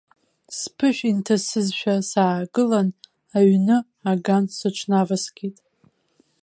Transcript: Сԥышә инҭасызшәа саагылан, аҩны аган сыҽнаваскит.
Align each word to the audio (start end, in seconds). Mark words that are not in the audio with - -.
Сԥышә 0.57 1.01
инҭасызшәа 1.09 1.95
саагылан, 2.09 2.87
аҩны 3.37 3.77
аган 4.11 4.43
сыҽнаваскит. 4.55 5.57